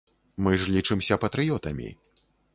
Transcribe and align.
Мы 0.47 0.51
ж 0.63 0.73
лічымся 0.75 1.19
патрыётамі. 1.27 1.93